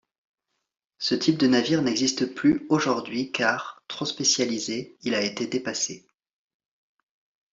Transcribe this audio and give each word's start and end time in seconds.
Ce 0.97 1.13
type 1.13 1.37
de 1.37 1.45
navire 1.45 1.83
n'existe 1.83 2.25
plus 2.33 2.65
aujourd'hui 2.69 3.31
car, 3.31 3.83
trop 3.87 4.05
spécialisé, 4.05 4.97
il 5.03 5.13
a 5.13 5.21
été 5.21 5.45
dépassé. 5.45 6.07